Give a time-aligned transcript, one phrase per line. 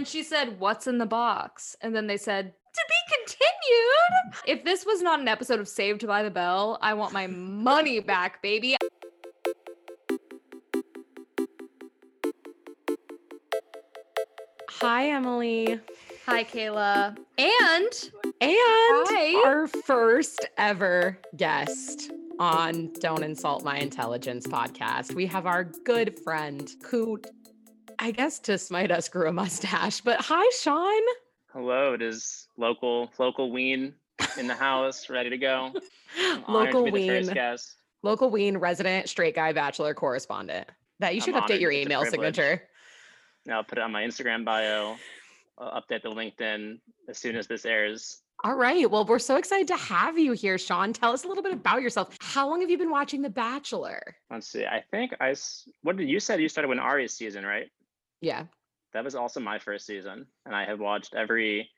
[0.00, 1.76] And she said, What's in the box?
[1.82, 4.40] And then they said, To be continued.
[4.46, 8.00] If this was not an episode of Saved by the Bell, I want my money
[8.00, 8.78] back, baby.
[14.70, 15.78] Hi, Emily.
[16.24, 17.18] Hi, Kayla.
[17.36, 18.10] And
[18.40, 19.42] And Hi.
[19.46, 25.14] our first ever guest on Don't Insult My Intelligence podcast.
[25.14, 27.20] We have our good friend who,
[28.02, 30.00] I guess, to smite us, grew a mustache.
[30.00, 31.02] But hi, Sean.
[31.52, 33.94] Hello, it is local local Ween
[34.38, 35.74] in the house, ready to go.
[36.18, 37.30] I'm Local to Ween,
[38.02, 40.66] local Ween resident, straight guy, bachelor correspondent.
[40.98, 42.62] That you I'm should update your email signature.
[43.44, 44.96] Now I'll put it on my Instagram bio.
[45.58, 46.78] I'll update the LinkedIn
[47.08, 48.22] as soon as this airs.
[48.42, 48.90] All right.
[48.90, 50.94] Well, we're so excited to have you here, Sean.
[50.94, 52.16] Tell us a little bit about yourself.
[52.20, 54.00] How long have you been watching The Bachelor?
[54.30, 54.64] Let's see.
[54.64, 55.34] I think I,
[55.82, 57.70] what did you said you started when Ari's season, right?
[58.20, 58.44] Yeah.
[58.92, 61.70] That was also my first season, and I have watched every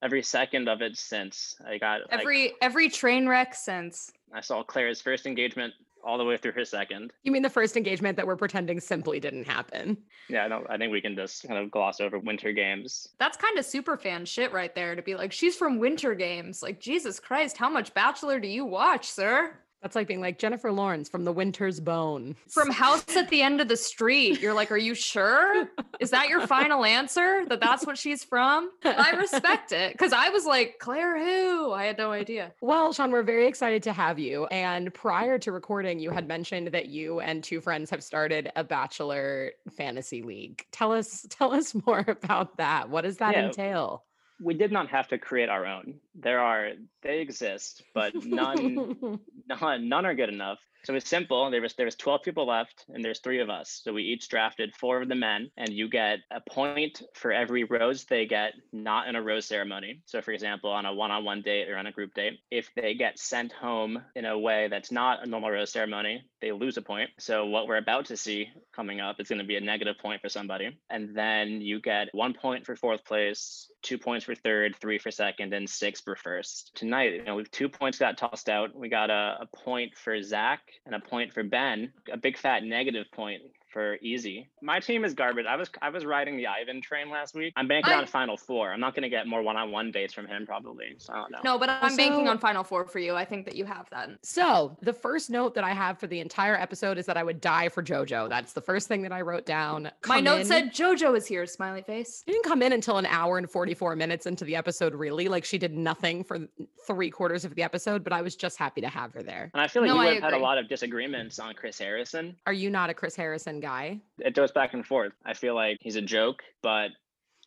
[0.00, 1.56] every second of it since.
[1.66, 4.12] I got like, every every train wreck since.
[4.32, 7.12] I saw Clare's first engagement all the way through her second.
[7.22, 9.96] You mean the first engagement that we're pretending simply didn't happen?
[10.28, 10.68] Yeah, I don't.
[10.68, 13.08] I think we can just kind of gloss over Winter Games.
[13.18, 16.62] That's kind of super fan shit right there to be like, she's from Winter Games.
[16.62, 19.54] Like, Jesus Christ, how much Bachelor do you watch, sir?
[19.82, 22.36] That's like being like Jennifer Lawrence from The Winter's Bone.
[22.48, 24.40] From House at the End of the Street.
[24.40, 25.68] You're like, are you sure?
[25.98, 28.70] Is that your final answer that that's what she's from?
[28.84, 31.72] I respect it because I was like, Clare, who?
[31.72, 32.52] I had no idea.
[32.60, 34.46] Well, Sean, we're very excited to have you.
[34.46, 38.62] And prior to recording, you had mentioned that you and two friends have started a
[38.62, 40.64] bachelor fantasy league.
[40.70, 42.88] Tell us, tell us more about that.
[42.88, 43.46] What does that Yeah.
[43.46, 44.04] entail?
[44.40, 46.00] We did not have to create our own.
[46.14, 46.70] There are
[47.02, 50.58] they exist, but none none none are good enough.
[50.84, 51.50] So it's simple.
[51.50, 53.80] There was there was 12 people left and there's three of us.
[53.84, 57.64] So we each drafted four of the men and you get a point for every
[57.64, 60.02] rose they get not in a rose ceremony.
[60.06, 63.18] So for example, on a one-on-one date or on a group date, if they get
[63.18, 67.10] sent home in a way that's not a normal rose ceremony, they lose a point.
[67.18, 70.20] So what we're about to see coming up is going to be a negative point
[70.20, 70.76] for somebody.
[70.90, 75.12] And then you get one point for fourth place, two points for third, three for
[75.12, 76.72] second, and six for first.
[76.74, 78.74] Tonight, you know, we've two points got tossed out.
[78.74, 82.64] We got a, a point for Zac and a point for Ben, a big fat
[82.64, 84.46] negative point for Eazy.
[84.60, 85.46] My team is garbage.
[85.46, 87.52] I was I was riding the Ivan train last week.
[87.56, 88.72] I'm banking I- on final four.
[88.72, 90.94] I'm not gonna get more one-on-one dates from him probably.
[90.98, 91.38] So I don't know.
[91.44, 93.14] No, but I'm banking on Final Four for you.
[93.14, 94.10] I think that you have that.
[94.22, 97.40] So, the first note that I have for the entire episode is that I would
[97.40, 98.28] die for JoJo.
[98.28, 99.90] That's the first thing that I wrote down.
[100.06, 102.22] My note in- said JoJo is here, smiley face.
[102.26, 105.28] She didn't come in until an hour and 44 minutes into the episode, really.
[105.28, 106.38] Like she did nothing for
[106.86, 109.50] three quarters of the episode, but I was just happy to have her there.
[109.54, 111.54] And I feel like No, you I would have had a lot of disagreements on
[111.54, 112.36] Chris Harrison.
[112.46, 114.00] Are you not a Chris Harrison guy?
[114.18, 115.12] It goes back and forth.
[115.24, 116.90] I feel like he's a joke, but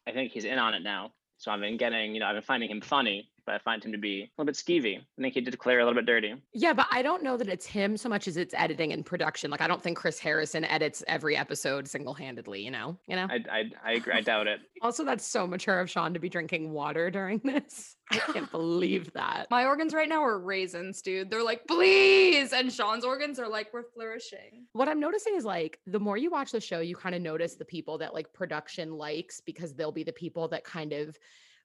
[0.07, 1.11] I think he's in on it now.
[1.37, 3.91] So I've been getting, you know, I've been finding him funny, but I find him
[3.91, 4.97] to be a little bit skeevy.
[4.97, 6.35] I think he did Clare a little bit dirty.
[6.53, 9.51] Yeah, but I don't know that it's him so much as it's editing and production.
[9.51, 12.97] Like I don't think Chris Harrison edits every episode single-handedly, you know?
[13.07, 13.27] You know?
[13.29, 14.13] I, I, I agree.
[14.13, 14.59] I doubt it.
[14.81, 17.95] also, that's so mature of Sean to be drinking water during this.
[18.11, 19.47] I can't believe that.
[19.49, 21.31] My organs right now are raisins, dude.
[21.31, 22.53] They're like, please.
[22.53, 24.65] And Sean's organs are like, we're flourishing.
[24.73, 27.55] What I'm noticing is like the more you watch the show, you kind of notice
[27.55, 31.17] the people that like production likes because they'll be the people that kind of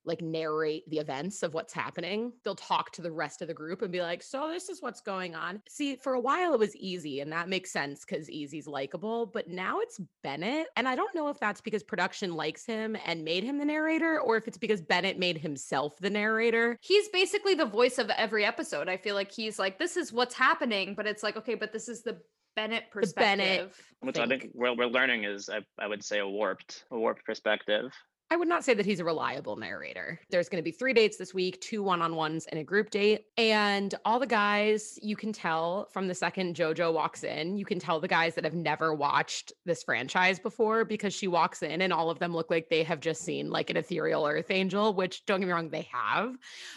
[0.05, 2.33] like narrate the events of what's happening.
[2.45, 5.01] They'll talk to the rest of the group and be like, "So this is what's
[5.01, 8.67] going on." See, for a while it was Eazy and that makes sense cuz Eazy's
[8.67, 12.97] likable, but now it's Bennett, and I don't know if that's because production likes him
[13.07, 16.79] and made him the narrator or if it's because Bennett made himself the narrator.
[16.81, 18.89] He's basically the voice of every episode.
[18.89, 21.89] I feel like he's like, this is what's happening, but it's like, okay, but this
[21.89, 23.77] is the Bennett Bennett perspective.
[24.01, 27.25] Which I think what we're learning is, I, I would say, a warped, a warped
[27.25, 27.91] perspective.
[28.33, 30.21] I would not say that he's a reliable narrator.
[30.31, 32.91] There's going to be three dates this week, two one on ones and a group
[32.91, 33.25] date.
[33.37, 37.81] And all the guys, you can tell from the second JoJo walks in, you can
[37.81, 41.93] tell the guys that have never watched this franchise before because she walks in and
[41.93, 45.27] all of them look like they have just seen like an ethereal earth angel, which
[45.27, 46.37] don't get me wrong, they have.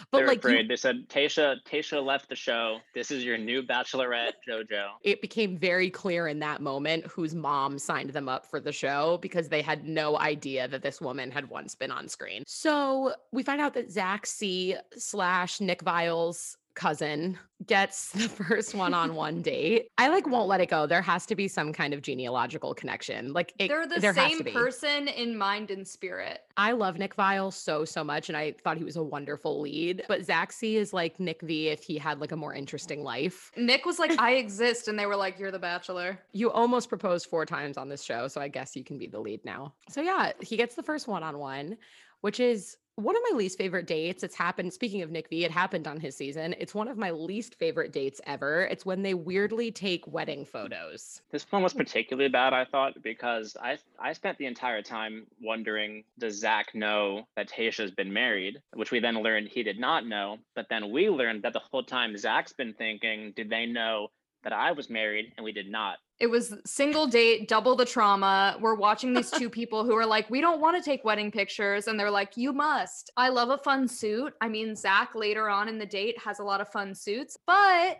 [0.09, 0.67] But They're like, you- afraid.
[0.67, 2.79] They said, Tayshia, Tayshia left the show.
[2.95, 4.87] This is your new bachelorette, JoJo.
[5.03, 9.19] it became very clear in that moment whose mom signed them up for the show
[9.21, 12.43] because they had no idea that this woman had once been on screen.
[12.47, 19.41] So we find out that Zac C slash Nick Viall's cousin gets the first one-on-one
[19.43, 20.85] date, I like won't let it go.
[20.85, 23.33] There has to be some kind of genealogical connection.
[23.33, 26.41] Like it, They're the same person in mind and spirit.
[26.57, 30.03] I love Nick Viall so so much, and I thought he was a wonderful lead.
[30.07, 33.51] But Zac C is like Nick V if he had like a more interesting life.
[33.55, 34.87] Nick was like, I exist.
[34.87, 36.19] And they were like, You're the bachelor.
[36.31, 39.19] You almost proposed four times on this show, so I guess you can be the
[39.19, 39.73] lead now.
[39.89, 41.77] So yeah, he gets the first one-on-one,
[42.21, 44.23] which is one of my least favorite dates.
[44.23, 44.71] It's happened.
[44.71, 46.53] Speaking of Nick V, it happened on his season.
[46.59, 48.65] It's one of my least favorite dates ever.
[48.65, 51.21] It's when they weirdly take wedding photos.
[51.31, 56.03] This one was particularly bad, I thought, because I I spent the entire time wondering,
[56.19, 58.61] does Zac know that Tayshia's been married?
[58.73, 60.37] Which we then learned he did not know.
[60.55, 64.09] But then we learned that the whole time Zac's been thinking, did they know
[64.43, 65.33] that I was married?
[65.37, 65.97] And we did not.
[66.19, 68.57] It was single date, double the trauma.
[68.61, 71.87] We're watching these two people who are like, we don't want to take wedding pictures.
[71.87, 73.11] And they're like, you must.
[73.17, 74.33] I love a fun suit.
[74.41, 77.99] I mean, Zac later on in the date has a lot of fun suits, but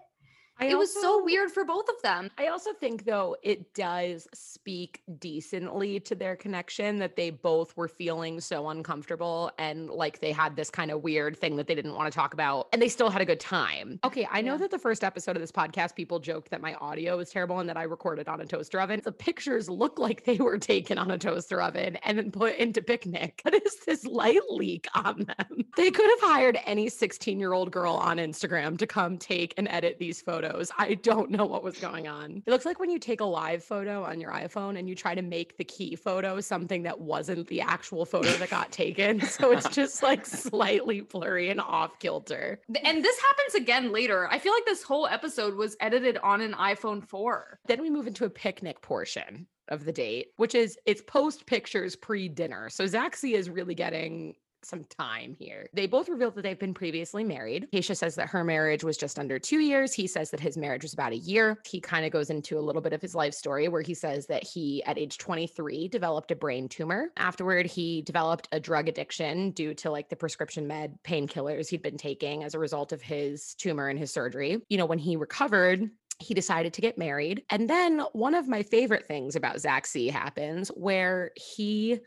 [0.59, 2.29] I it was so weird for both of them.
[2.37, 7.87] I also think though it does speak decently to their connection that they both were
[7.87, 11.95] feeling so uncomfortable and like they had this kind of weird thing that they didn't
[11.95, 13.99] want to talk about and they still had a good time.
[14.03, 17.17] Okay, I know that the first episode of this podcast people joked that my audio
[17.17, 19.01] was terrible and that I recorded on a toaster oven.
[19.03, 22.81] The pictures look like they were taken on a toaster oven and then put into
[22.81, 23.41] Picnik.
[23.43, 25.65] What is this light leak on them?
[25.77, 30.21] They could have hired any 16-year-old girl on Instagram to come take and edit these
[30.21, 30.42] photos.
[30.77, 32.43] I don't know what was going on.
[32.45, 35.15] It looks like when you take a live photo on your iPhone and you try
[35.15, 39.21] to make the key photo something that wasn't the actual photo that got taken.
[39.21, 42.61] So it's just like slightly blurry and off kilter.
[42.83, 44.27] And this happens again later.
[44.29, 47.59] I feel like this whole episode was edited on an iPhone 4.
[47.67, 51.95] Then we move into a picnic portion of the date, which is it's post pictures
[51.95, 52.69] pre dinner.
[52.69, 55.67] So Zac C is really getting some time here.
[55.73, 57.67] They both reveal that they've been previously married.
[57.73, 59.93] Tayshia says that her marriage was just under two years.
[59.93, 61.59] He says that his marriage was about a year.
[61.65, 64.27] He kind of goes into a little bit of his life story where he says
[64.27, 67.11] that he, at age 23, developed a brain tumor.
[67.17, 71.97] Afterward, he developed a drug addiction due to like the prescription med painkillers he'd been
[71.97, 74.61] taking as a result of his tumor and his surgery.
[74.69, 75.89] You know, when he recovered,
[76.19, 77.43] he decided to get married.
[77.49, 81.99] And then one of my favorite things about Zac C happens where he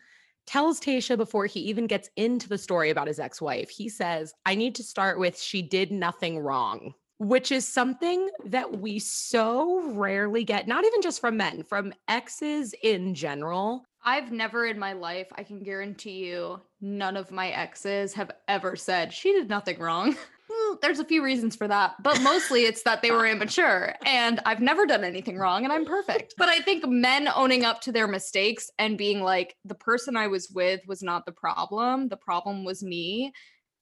[0.46, 4.34] tells Tayshia before he even gets into the story about his ex wife, he says,
[4.44, 6.94] I need to start with she did nothing wrong.
[7.19, 12.75] Which is something that we so rarely get, not even just from men, from exes
[12.82, 13.87] in general.
[14.04, 18.76] I've never in my life, I can guarantee you, none of my exes have ever
[18.76, 20.14] said she did nothing wrong.
[20.67, 24.41] Mm, There's a few reasons for that, but mostly it's that they were immature and
[24.45, 26.35] I've never done anything wrong and I'm perfect.
[26.37, 30.29] But I think men owning up to their mistakes and being like, the person I
[30.29, 33.33] was with was not the problem, the problem was me,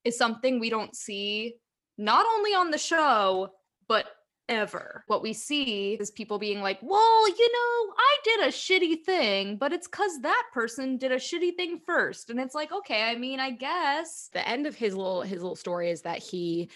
[0.05, 1.55] is something we don't see
[1.97, 3.51] not only on the show,
[3.89, 4.07] but
[4.49, 5.05] ever.
[5.06, 9.56] What we see is people being like, well, you know, I did a shitty thing,
[9.56, 12.31] but it's because that person did a shitty thing first.
[12.31, 14.31] And it's like, okay, I mean, I guess.
[14.32, 16.70] the end of his little his little story is that he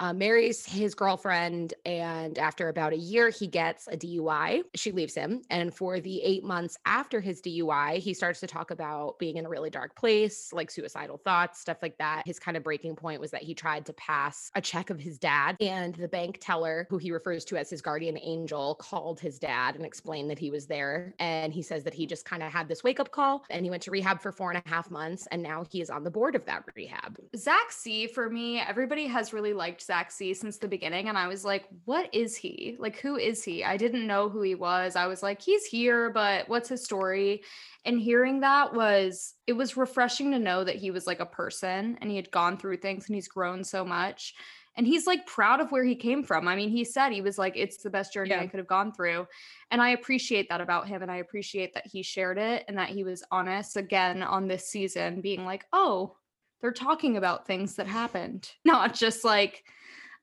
[0.00, 5.14] uh, marries his girlfriend and after about a year he gets a dui she leaves
[5.14, 9.36] him and for the eight months after his dui he starts to talk about being
[9.36, 12.22] in a really dark place like suicidal thoughts stuff like that.
[12.26, 15.18] His kind of breaking point was that he tried to pass a check of his
[15.18, 19.38] dad and the bank teller who he refers to as his guardian angel called his
[19.38, 21.14] dad and explained that he was there.
[21.18, 23.70] And he says that he just kind of had this wake up call and he
[23.70, 26.10] went to rehab for four and a half months and now he is on the
[26.10, 27.18] board of that rehab.
[27.36, 31.08] Zac C for me, everybody has really liked C since the beginning.
[31.08, 32.76] And I was like, what is he?
[32.78, 33.64] Like, who is he?
[33.64, 34.96] I didn't know who he was.
[34.96, 37.42] I was like, he's here, but what's his story?
[37.84, 41.98] And hearing that was, it was refreshing to know that he was like a person
[42.00, 44.34] and he had gone through things and he's grown so much.
[44.76, 46.46] And he's like proud of where he came from.
[46.46, 48.40] I mean, he said he was like, it's the best journey Yeah.
[48.40, 49.26] I could have gone through.
[49.70, 51.02] And I appreciate that about him.
[51.02, 54.68] And I appreciate that he shared it and that he was honest again on this
[54.68, 56.16] season, being like, oh,
[56.60, 59.64] they're talking about things that happened, not just like,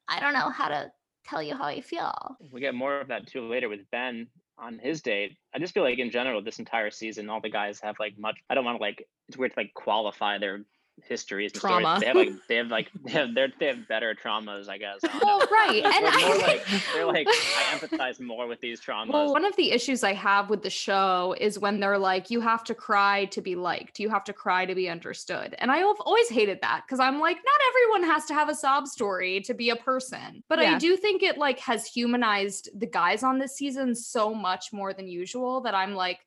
[0.08, 0.92] I don't know how to
[1.26, 2.38] tell you how I feel.
[2.52, 5.38] We get more of that too later with Ben on his date.
[5.54, 8.38] I just feel like in general, this entire season, all the guys have like much.
[8.50, 9.06] I don't want to like.
[9.28, 10.64] It's weird to like qualify their
[11.04, 11.52] histories.
[11.52, 11.84] and stories.
[11.84, 12.00] Trauma.
[12.00, 15.00] They have like they have like they have, they're, they have better traumas, I guess.
[15.04, 15.10] I.
[15.14, 15.84] Oh, well, right.
[15.84, 19.14] And I like they're like I empathize more with these traumas.
[19.14, 22.42] Well, one of the issues I have with the show is when they're like, you
[22.42, 25.56] have to cry to be liked, you have to cry to be understood.
[25.60, 28.56] And I have always hated that because I'm like, not everyone has to have a
[28.56, 30.44] sob story to be a person.
[30.50, 34.74] But I do think it like has humanized the guys on this season so much
[34.74, 36.20] more than usual that I'm like,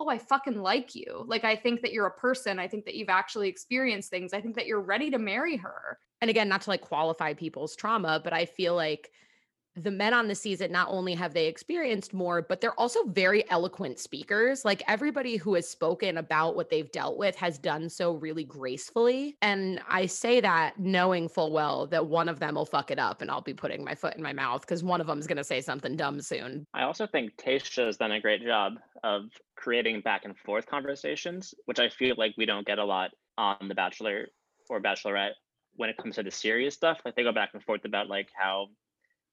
[0.00, 1.24] oh, I fucking like you.
[1.26, 2.58] Like, I think that you're a person.
[2.58, 4.32] I think that you've actually experienced things.
[4.32, 5.98] I think that you're ready to marry her.
[6.20, 9.10] and again not to like qualify people's trauma but i feel like
[9.82, 13.48] the men on the season not only have they experienced more, but they're also very
[13.50, 14.64] eloquent speakers.
[14.64, 19.36] Like everybody who has spoken about what they've dealt with has done so really gracefully.
[19.42, 23.22] And I say that knowing full well that one of them will fuck it up
[23.22, 25.38] and I'll be putting my foot in my mouth because one of them is going
[25.38, 26.66] to say something dumb soon.
[26.74, 29.24] I also think Tayshia has done a great job of
[29.56, 33.68] creating back and forth conversations, which I feel like we don't get a lot on
[33.68, 34.28] The Bachelor
[34.68, 35.32] or Bachelorette
[35.76, 36.98] when it comes to the serious stuff.
[37.04, 38.68] Like they go back and forth about like how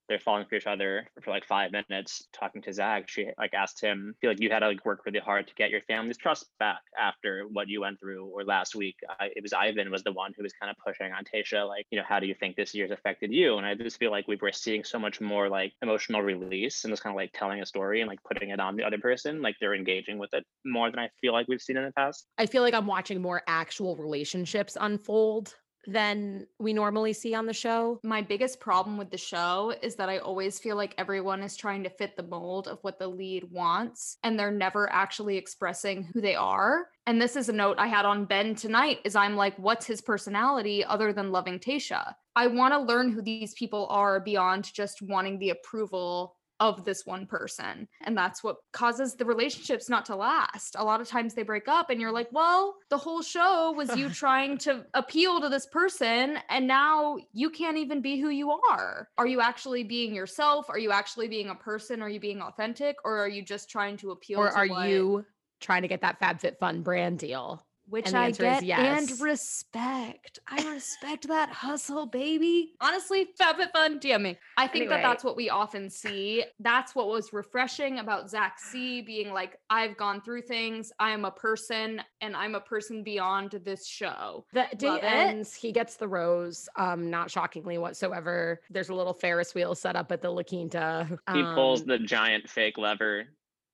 [0.07, 3.09] they're falling for each other for like five minutes talking to Zac.
[3.09, 5.69] She like asked him, feel like you had to like work really hard to get
[5.69, 8.25] your family's trust back after what you went through.
[8.25, 11.11] Or last week, I, it was Ivan was the one who was kind of pushing
[11.11, 13.57] on Tayshia, like, you know, how do you think this year's affected you?
[13.57, 16.91] And I just feel like we were seeing so much more like emotional release and
[16.91, 19.41] just kind of like telling a story and like putting it on the other person.
[19.41, 22.25] Like they're engaging with it more than I feel like we've seen in the past.
[22.37, 25.55] I feel like I'm watching more actual relationships unfold
[25.87, 27.99] than we normally see on the show.
[28.03, 31.83] My biggest problem with the show is that I always feel like everyone is trying
[31.83, 36.19] to fit the mold of what the lead wants and they're never actually expressing who
[36.19, 36.87] they are.
[37.05, 40.01] And this is a note I had on Ben tonight is I'm like what's his
[40.01, 42.13] personality other than loving Tayshia?
[42.35, 47.05] I want to learn who these people are beyond just wanting the approval of this
[47.05, 47.87] one person.
[48.01, 50.75] And that's what causes the relationships not to last.
[50.77, 53.95] A lot of times they break up and you're like, well, the whole show was
[53.95, 58.51] you trying to appeal to this person and now you can't even be who you
[58.71, 59.09] are.
[59.17, 60.69] Are you actually being yourself?
[60.69, 62.01] Are you actually being a person?
[62.01, 64.89] Are you being authentic or are you just trying to appeal or to are what-
[64.89, 65.25] you
[65.59, 67.66] trying to get that FabFitFun brand deal?
[67.89, 69.11] Which I get yes.
[69.11, 70.39] and respect.
[70.47, 72.73] I respect that hustle, baby.
[72.81, 74.37] Honestly, FabFitFun, DM me.
[74.57, 76.43] I think that that's what we often see.
[76.59, 80.91] That's what was refreshing about Zac C being like, I've gone through things.
[80.99, 84.45] I am a person, and I'm a person beyond this show.
[84.53, 85.47] The day Love it.
[85.59, 88.59] he gets the rose, um, not shockingly whatsoever.
[88.69, 91.07] There's a little Ferris wheel set up at the La Quinta.
[91.33, 93.27] He pulls Um, the giant fake lever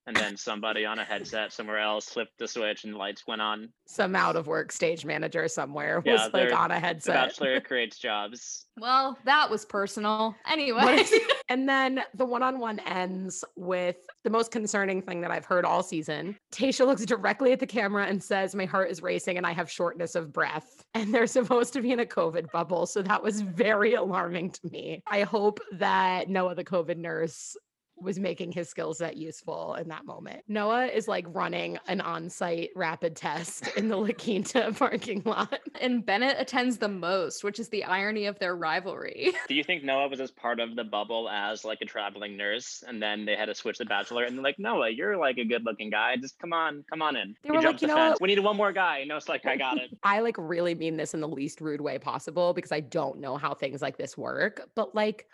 [0.05, 3.69] and then somebody on a headset somewhere else flipped the switch and lights went on.
[3.85, 7.13] some out of work stage manager somewhere was Yeah, like on a The headset.
[7.15, 8.65] Bachelor creates jobs.
[8.75, 10.35] Well, that was personal.
[10.51, 10.81] Anyway.
[10.81, 11.13] What is-
[11.49, 16.35] and then the one-on-one ends with the most concerning thing that I've heard all season.
[16.51, 19.69] Tayshia looks directly at the camera and says, "My heart is racing and I have
[19.69, 23.41] shortness of breath." And they're supposed to be in a COVID bubble, so that was
[23.41, 25.03] very alarming to me.
[25.05, 27.55] I hope that Noah, the COVID nurse,
[27.97, 30.43] was making his skill set useful in that moment.
[30.47, 35.59] Noah is like running an on-site rapid test in the La Quinta parking lot.
[35.79, 39.33] and Bennett attends the most, which is the irony of their rivalry.
[39.47, 42.83] Do you think Noah was as part of the bubble as like a traveling nurse,
[42.87, 45.45] and then they had to switch the Bachelor, and they're like, Noah, you're like a
[45.45, 46.15] good-looking guy.
[46.17, 47.35] Just come on, come on in.
[47.43, 48.21] They He were like, jumped "You the know what?
[48.21, 48.99] We need one more guy.
[48.99, 49.91] And Noah's like, I got it.
[50.03, 53.37] I like really mean this in the least rude way possible because I don't know
[53.37, 54.67] how things like this work.
[54.75, 55.27] But like,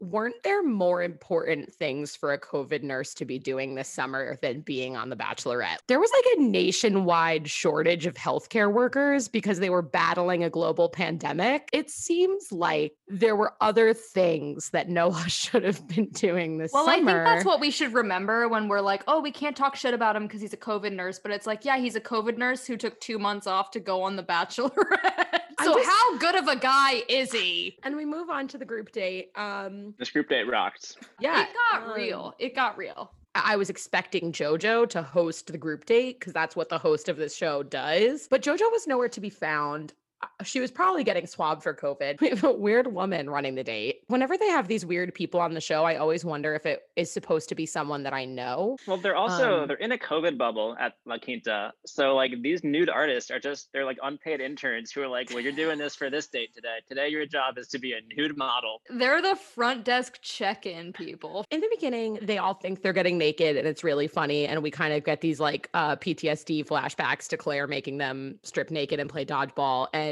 [0.00, 4.60] weren't there more important things for a COVID nurse to be doing this summer than
[4.60, 5.78] being on The Bachelorette?
[5.88, 10.88] There was like a nationwide shortage of healthcare workers because they were battling a global
[10.88, 11.68] pandemic.
[11.72, 16.84] It seems like there were other things that Noah should have been doing this Well,
[16.86, 16.92] summer.
[16.92, 19.94] I think that's what we should remember when we're like, oh, we can't talk shit
[19.94, 21.18] about him because he's a COVID nurse.
[21.18, 24.02] But it's like, yeah, he's a COVID nurse who took two months off to go
[24.02, 25.40] on The Bachelorette.
[25.60, 27.76] So just- how good of a guy is he?
[27.82, 29.32] and we move on to the group date.
[29.34, 30.96] Um, This group date rocked.
[31.20, 32.34] yeah, it got um, real.
[32.38, 33.12] It got real.
[33.34, 37.16] I was expecting JoJo to host the group date because that's what the host of
[37.16, 38.26] this show does.
[38.28, 39.92] But JoJo was nowhere to be found.
[40.20, 42.20] Uh, She was probably getting swabbed for COVID.
[42.28, 44.00] We have a weird woman running the date.
[44.08, 47.10] Whenever they have these weird people on the show, I always wonder if it is
[47.12, 48.76] supposed to be someone that I know.
[48.86, 51.72] Well, they're also Um, they're in a COVID bubble at La Quinta.
[51.86, 55.40] So like these nude artists are just they're like unpaid interns who are like, well,
[55.40, 56.78] you're doing this for this date today.
[56.88, 58.80] Today your job is to be a nude model.
[58.90, 61.44] They're the front desk check-in people.
[61.50, 64.46] In the beginning, they all think they're getting naked and it's really funny.
[64.46, 68.70] And we kind of get these like uh, PTSD flashbacks to Clare making them strip
[68.70, 69.88] naked and play dodgeball.
[69.92, 70.07] And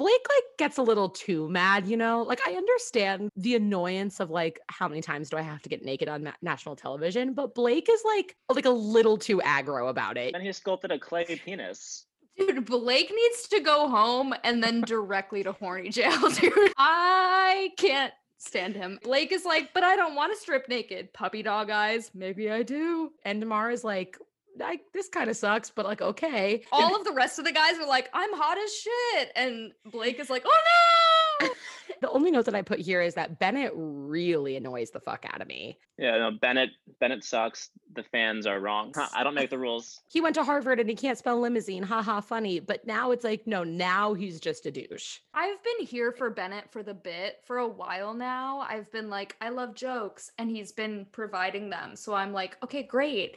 [0.00, 2.22] Blake like gets a little too mad, you know?
[2.22, 5.84] Like I understand the annoyance of like how many times do I have to get
[5.84, 10.16] naked on na- national television, but Blake is like like a little too aggro about
[10.16, 10.34] it.
[10.34, 12.06] And he sculpted a clay penis.
[12.38, 16.72] Dude, Blake needs to go home and then directly to horny jail, dude.
[16.78, 18.98] I can't stand him.
[19.02, 21.12] Blake is like, but I don't want to strip naked.
[21.12, 22.10] Puppy dog eyes.
[22.14, 23.12] Maybe I do.
[23.24, 24.16] And Demar is like,
[24.62, 26.62] I, this kind of sucks, but like okay.
[26.72, 29.32] All of the rest of the guys are like, I'm hot as shit.
[29.36, 30.58] And Blake is like, oh
[31.40, 31.48] no.
[32.00, 35.40] the only note that I put here is that Bennett really annoys the fuck out
[35.40, 35.78] of me.
[35.98, 37.70] Yeah, no, Bennett Bennett sucks.
[37.94, 38.92] The fans are wrong.
[38.94, 40.00] Huh, I don't make the rules.
[40.08, 41.82] He went to Harvard and he can't spell limousine.
[41.82, 42.60] Ha ha, funny.
[42.60, 45.18] But now it's like, no, now he's just a douche.
[45.34, 48.60] I've been here for Bennett for the bit for a while now.
[48.60, 51.96] I've been like, I love jokes, and he's been providing them.
[51.96, 53.36] So I'm like, okay, great.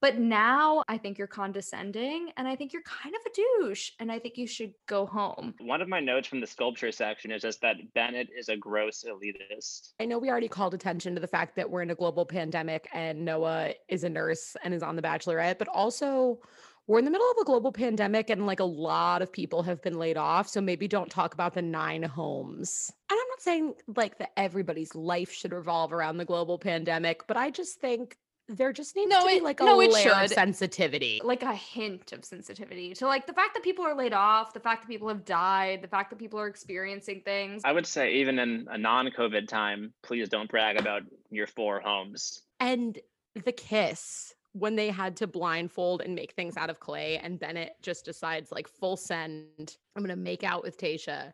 [0.00, 4.10] But now I think you're condescending and I think you're kind of a douche and
[4.10, 5.54] I think you should go home.
[5.60, 9.04] One of my notes from the sculpture section is just that Bennett is a gross
[9.04, 9.90] elitist.
[10.00, 12.88] I know we already called attention to the fact that we're in a global pandemic
[12.94, 16.38] and Noah is a nurse and is on The Bachelorette, but also
[16.86, 19.82] we're in the middle of a global pandemic and like a lot of people have
[19.82, 20.48] been laid off.
[20.48, 22.90] So maybe don't talk about the nine homes.
[23.10, 27.36] And I'm not saying like that everybody's life should revolve around the global pandemic, but
[27.36, 28.16] I just think
[28.56, 31.20] there just needs No, to be it- like a no, it layer of sensitivity.
[31.22, 34.60] Like a hint of sensitivity to like the fact that people are laid off, the
[34.60, 37.62] fact that people have died, the fact that people are experiencing things.
[37.64, 42.42] I would say even in a non-COVID time, please don't brag about your four homes.
[42.58, 42.98] And
[43.44, 47.74] the kiss when they had to blindfold and make things out of clay, and Bennett
[47.82, 51.32] just decides like full send, I'm gonna make out with Tayshia.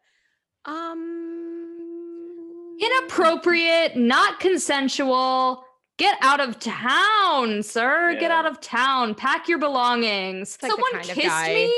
[0.66, 1.14] Um
[2.78, 5.64] Inappropriate, not consensual.
[5.98, 8.16] Get out of town, sir.
[8.20, 9.14] Get out of town.
[9.14, 10.58] Pack your belongings.
[10.60, 11.72] like Someone kind kissed me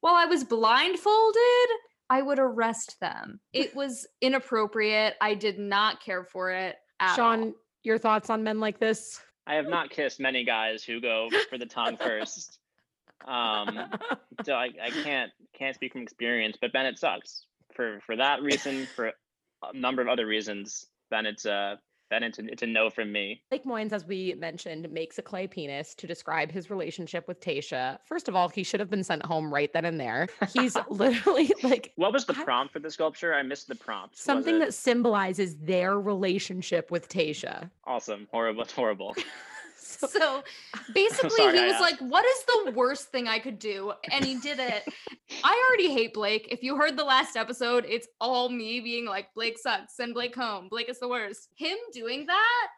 [0.00, 1.68] while I was blindfolded.
[2.10, 3.40] I would arrest them.
[3.52, 5.14] It was inappropriate.
[5.20, 6.76] I did not care for it.
[7.00, 7.52] At Sean, all.
[7.84, 9.20] your thoughts on men like this?
[9.46, 12.58] I have not kissed many guys who go for the tongue first.
[13.26, 13.78] Um,
[14.44, 18.86] so I, I can't can't speak from experience, but Bennett sucks for for that reason,
[18.94, 20.86] for a number of other reasons.
[21.10, 21.76] Bennett's uh
[22.12, 23.40] Bennett's a, it's a no from me.
[23.48, 27.96] Blake Moynes, as we mentioned, makes a clay penis to describe his relationship with Tayshia.
[28.04, 30.28] First of all, he should have been sent home right then and there.
[30.52, 33.32] He's literally like What was the I- prompt for the sculpture?
[33.32, 34.18] I missed the prompt.
[34.18, 37.70] Something that symbolizes their relationship with Tayshia.
[37.86, 39.16] awesome, horrible, it's horrible.
[40.10, 40.42] So-
[40.94, 43.92] basically, Sorry, he was like, What is the worst thing I could do?
[44.10, 44.82] And he did it.
[45.44, 46.48] I already hate Blake.
[46.50, 50.34] If you heard the last episode, it's all me being like, Blake sucks, send Blake
[50.34, 50.68] home.
[50.68, 51.48] Blake is the worst.
[51.54, 52.68] Him doing that,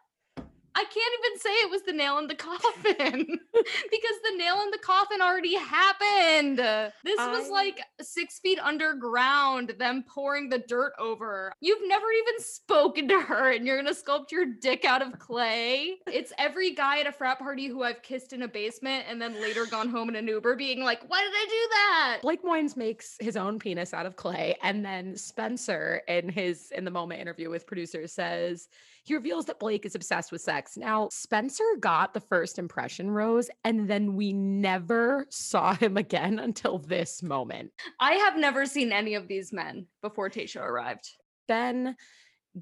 [0.75, 2.85] I can't even say it was the nail in the coffin
[3.53, 6.57] because the nail in the coffin already happened.
[6.57, 11.53] This was like six feet underground, them pouring the dirt over.
[11.61, 15.95] You've never even spoken to her and you're gonna sculpt your dick out of clay.
[16.07, 19.41] It's every guy at a frat party who I've kissed in a basement and then
[19.41, 22.19] later gone home in an Uber being like, why did I do that?
[22.21, 26.85] Blake Moynes makes his own penis out of clay, and then Spencer, in his in
[26.85, 28.67] the moment interview with producers, says
[29.05, 30.77] he reveals that Blake is obsessed with sex.
[30.77, 36.79] Now, Spencer got the first impression rose, and then we never saw him again until
[36.79, 37.71] this moment.
[37.99, 41.07] I have never seen any of these men before Tayshia arrived.
[41.47, 41.95] Ben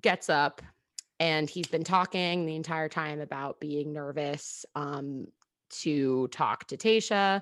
[0.01, 0.61] gets up
[1.19, 5.27] and he's been talking the entire time about being nervous um,
[5.69, 7.41] to talk to Tayshia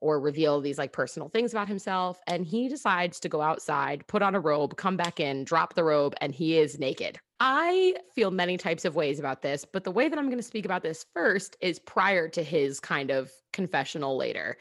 [0.00, 2.18] or reveal these like personal things about himself.
[2.26, 5.84] And he decides to go outside, put on a robe, come back in, drop the
[5.84, 7.18] robe, and he is naked.
[7.40, 10.42] I feel many types of ways about this, but the way that I'm going to
[10.42, 14.56] speak about this first is prior to his kind of confessional later.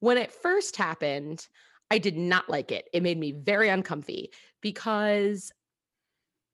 [0.00, 1.46] When it first happened,
[1.90, 2.88] I did not like it.
[2.92, 5.52] It made me very uncomfy because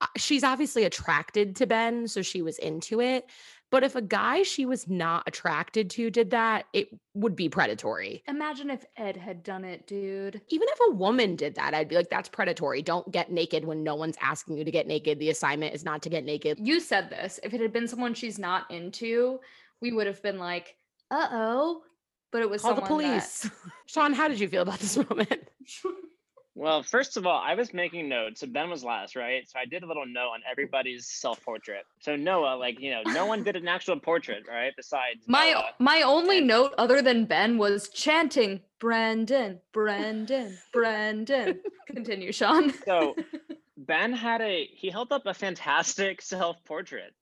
[0.01, 3.29] uh, she's obviously attracted to Ben, so she was into it.
[3.75, 8.23] But if a guy she was not attracted to did that, it would be predatory.
[8.29, 10.41] Imagine if Ed had done it, dude.
[10.49, 12.83] Even if a woman did that, I'd be like, that's predatory.
[12.83, 15.19] Don't get naked when no one's asking you to get naked.
[15.19, 16.61] The assignment is not to get naked.
[16.63, 17.41] You said this.
[17.43, 19.41] If it had been someone she's not into,
[19.83, 20.77] we would have been like,
[21.11, 21.83] uh oh.
[22.31, 23.51] But it was Call the someone that- police.
[23.87, 25.49] Sean, how did you feel about this moment?
[26.57, 28.41] Well, first of all, I was making notes.
[28.41, 29.49] So Ben was last, right?
[29.49, 30.51] So I did a little note on mm-hmm.
[30.51, 31.85] everybody's self-portrait.
[31.99, 34.73] So Noah, like, you know, no one did an actual portrait, right?
[34.77, 35.71] Besides My Noah.
[35.79, 41.61] my only note other than Ben was chanting Brendan, Brendan, Brendan.
[41.87, 42.73] Continue, Sean.
[42.85, 43.17] So
[43.77, 47.15] Ben had a he held up a fantastic self-portrait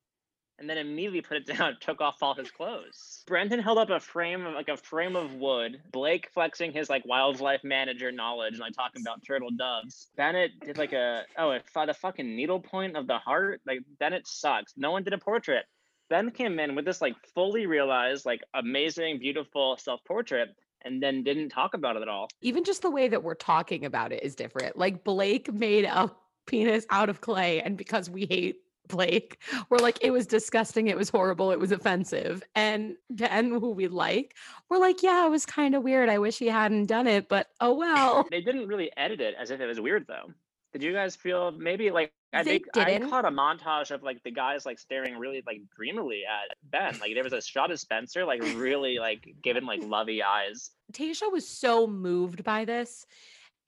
[0.62, 3.24] and then immediately put it down, took off all his clothes.
[3.26, 5.82] Brendan held up a frame of like a frame of wood.
[5.92, 10.08] Blake flexing his like wildlife manager knowledge and like talking about turtle doves.
[10.16, 13.60] Bennett did like a oh it a fucking needle point of the heart.
[13.66, 14.72] Like Bennett sucks.
[14.76, 15.64] No one did a portrait.
[16.08, 21.48] Ben came in with this like fully realized, like amazing, beautiful self-portrait, and then didn't
[21.48, 22.28] talk about it at all.
[22.40, 24.76] Even just the way that we're talking about it is different.
[24.76, 26.10] Like Blake made a
[26.46, 28.56] penis out of clay, and because we hate
[28.96, 29.38] Blake,
[29.70, 32.42] we're like, it was disgusting, it was horrible, it was offensive.
[32.54, 34.36] And Ben, who we like,
[34.68, 36.08] we're like, yeah, it was kind of weird.
[36.08, 38.26] I wish he hadn't done it, but oh well.
[38.30, 40.30] They didn't really edit it as if it was weird though.
[40.72, 43.10] Did you guys feel maybe like I They think I didn't.
[43.10, 46.98] caught a montage of like the guys like staring really like dreamily at Ben.
[46.98, 50.70] Like there was a shot of Spencer like really like giving like lovey eyes.
[50.92, 53.04] Tayshia was so moved by this.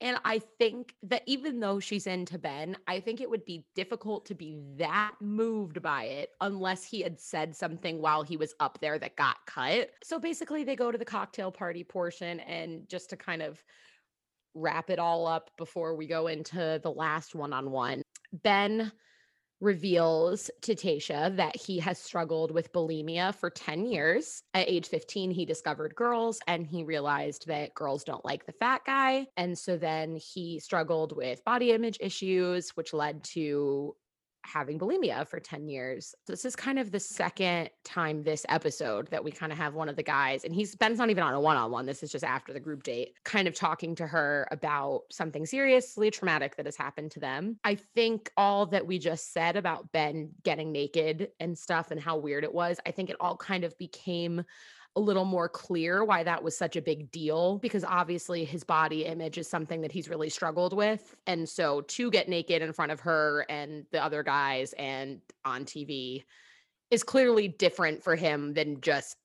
[0.01, 4.25] And I think that even though she's into Ben, I think it would be difficult
[4.25, 8.77] to be that moved by it unless he had said something while he was up
[8.81, 9.91] there that got cut.
[10.03, 12.41] So basically, they go to the cocktail party portion.
[12.41, 13.63] And just to kind of
[14.53, 18.01] wrap it all up before we go into the last one on one,
[18.43, 18.91] Ben
[19.61, 24.43] reveals to Tayshia that he has struggled with bulimia for 10 years.
[24.53, 28.81] At age 15, he discovered girls and he realized that girls don't like the fat
[28.85, 29.27] guy.
[29.37, 33.95] And so then he struggled with body image issues, which led to
[34.45, 36.15] having bulimia for 10 years.
[36.27, 39.89] This is kind of the second time this episode that we kind of have one
[39.89, 41.85] of the guys, and he's Ben's not even on a one on one.
[41.85, 46.11] This is just after the group date, kind of talking to her about something seriously
[46.11, 47.57] traumatic that has happened to them.
[47.63, 52.17] I think all that we just said about Ben getting naked and stuff and how
[52.17, 54.43] weird it was, I think it all kind of became
[54.95, 59.05] a little more clear why that was such a big deal because obviously his body
[59.05, 61.15] image is something that he's really struggled with.
[61.27, 65.65] And so to get naked in front of her and the other guys and on
[65.65, 66.23] TV
[66.91, 69.17] is clearly different for him than just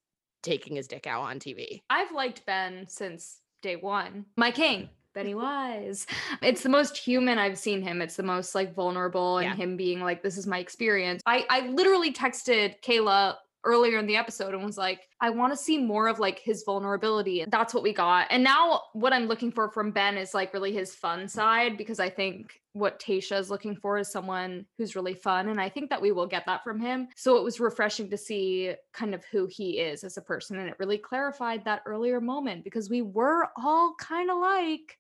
[0.43, 1.83] taking his dick out on TV.
[1.91, 4.25] I've liked Ben since day one.
[4.37, 4.89] My king.
[5.13, 6.07] Benny Wise.
[6.41, 8.01] It's the most human I've seen him.
[8.01, 9.57] It's the most like vulnerable and Yeah.
[9.57, 11.21] him being like, this is my experience.
[11.27, 15.57] I, I literally texted Kayla earlier in the episode and was like, I want to
[15.57, 17.43] see more of like his vulnerability.
[17.43, 18.27] And that's what we got.
[18.31, 22.01] And now what I'm looking for from Ben is like really his fun side because
[22.01, 25.49] I think what Tayshia is looking for is someone who's really fun.
[25.49, 27.09] And I think that we will get that from him.
[27.17, 30.59] So it was refreshing to see kind of who he is as a person.
[30.59, 34.97] And it really clarified that earlier moment because we were all kind of like,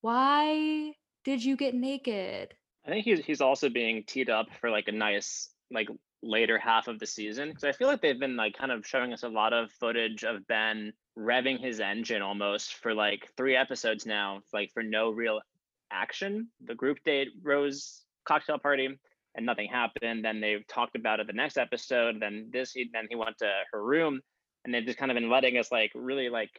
[0.00, 0.92] why
[1.24, 2.54] did you get naked?
[2.86, 5.88] I think he's he's also being teed up for like a nice like
[6.22, 9.12] later half of the season because I feel like they've been like kind of showing
[9.12, 14.06] us a lot of footage of Ben revving his engine almost for like three episodes
[14.06, 15.40] now, like for no real
[15.90, 16.48] action.
[16.64, 18.98] The group date rose cocktail party
[19.34, 20.24] and nothing happened.
[20.24, 22.20] Then they talked about it the next episode.
[22.20, 24.20] Then this he then he went to her room
[24.64, 26.50] and they've just kind of been letting us like really like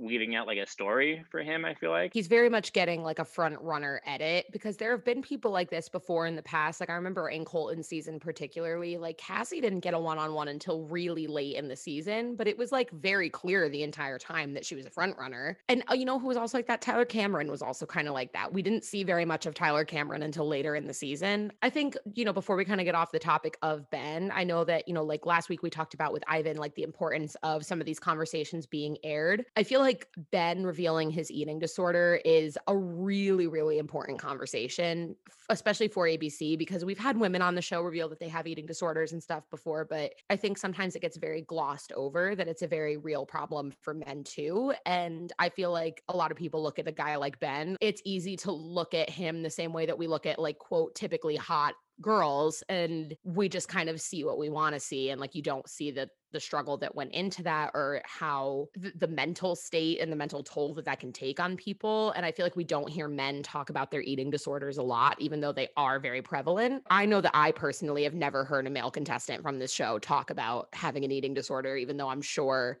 [0.00, 2.12] weaving out like a story for him, I feel like.
[2.14, 5.70] He's very much getting like a front runner edit because there have been people like
[5.70, 6.80] this before in the past.
[6.80, 11.26] Like I remember in Colton season particularly, like Cassie didn't get a one-on-one until really
[11.26, 14.74] late in the season, but it was like very clear the entire time that she
[14.74, 15.58] was a front runner.
[15.68, 16.80] And uh, you know who was also like that?
[16.80, 18.52] Tyler Cameron was also kind of like that.
[18.52, 21.52] We didn't see very much of Tyler Cameron until later in the season.
[21.62, 24.44] I think, you know, before we kind of get off the topic of Ben, I
[24.44, 27.36] know that, you know, like last week we talked about with Ivan, like the importance
[27.42, 29.44] of some of these conversations being aired.
[29.56, 29.89] I feel like
[30.30, 35.16] Ben revealing his eating disorder is a really, really important conversation,
[35.48, 38.66] especially for ABC, because we've had women on the show reveal that they have eating
[38.66, 39.84] disorders and stuff before.
[39.84, 43.72] But I think sometimes it gets very glossed over that it's a very real problem
[43.80, 44.72] for men too.
[44.86, 48.02] And I feel like a lot of people look at a guy like Ben, it's
[48.04, 51.36] easy to look at him the same way that we look at, like, quote, typically
[51.36, 55.34] hot girls and we just kind of see what we want to see and like
[55.34, 60.00] you don't see the the struggle that went into that or how the, mental state
[60.00, 62.64] and the mental toll that that can take on people and i feel like we
[62.64, 66.22] don't hear men talk about their eating disorders a lot even though they are very
[66.22, 66.82] prevalent.
[66.88, 70.30] I know that i personally have never heard a male contestant from this show talk
[70.30, 72.78] about having an eating disorder even though i'm sure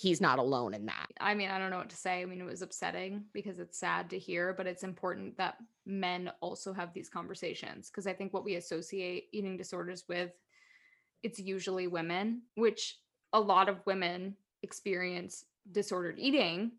[0.00, 2.22] he's not alone in that I mean, I don't know what to say.
[2.22, 6.30] I mean, it was upsetting because it's sad to hear, but it's important that men
[6.40, 10.30] also have these conversations because I think what we associate eating disorders with,
[11.22, 12.98] it's usually women, which
[13.34, 16.72] a lot of women experience disordered eating,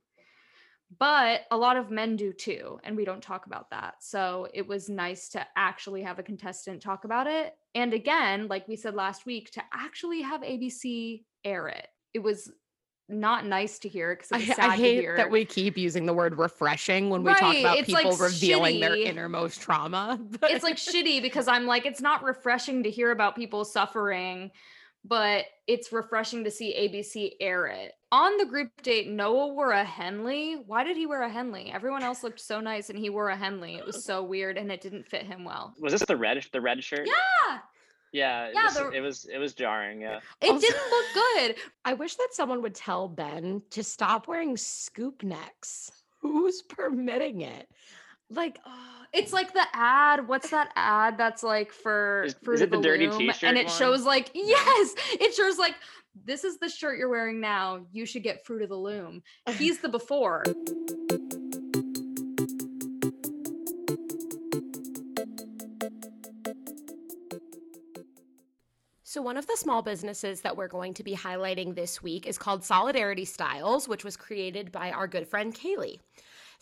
[0.98, 2.80] but a lot of men do too.
[2.84, 3.96] And we don't talk about that.
[4.00, 7.56] So it was nice to actually have a contestant talk about it.
[7.76, 11.88] And again, like we said last week, to actually have ABC air it.
[12.14, 12.52] It was
[13.12, 15.18] not nice to hear because I, it's I sad to hate hear.
[15.18, 18.80] that we keep using the word refreshing when we talk about it's, like, people revealing
[18.80, 20.20] their innermost trauma.
[20.40, 24.52] but- it's like shitty because I'm like, it's not refreshing to hear about people suffering,
[25.04, 27.94] but it's refreshing to see ABC air it.
[28.12, 30.56] On the group date, Noah wore a Henley.
[30.68, 31.72] Why did he wear a Henley?
[31.72, 33.76] Everyone else looked so nice and he wore a Henley.
[33.76, 35.74] It was so weird and it didn't fit him well.
[35.80, 37.08] Was this the red the red shirt?
[37.08, 37.60] Yeah,
[38.12, 40.20] Yeah, Yeah, this- the- it was it was jarring, yeah.
[40.42, 41.56] it Also- didn't look good.
[41.86, 45.92] I wish that someone would tell Ben to stop wearing scoop necks.
[46.22, 47.70] Who's permitting it?
[48.30, 50.26] Like, Oh, It's like the ad.
[50.28, 53.18] What's that ad that's like for Is- Fruit is of it the dirty Loom?
[53.20, 53.76] t-shirt And it one?
[53.76, 55.76] shows like yes, it shows like
[56.26, 57.86] this is the shirt you're wearing now.
[57.92, 59.22] You should get Fruit of the Loom.
[59.58, 60.44] He's the before.
[69.12, 72.38] So, one of the small businesses that we're going to be highlighting this week is
[72.38, 76.00] called Solidarity Styles, which was created by our good friend Kaylee.